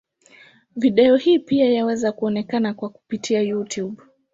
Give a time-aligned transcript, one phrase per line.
[0.75, 4.03] Video hii pia yaweza kuonekana kwa kupitia Youtube.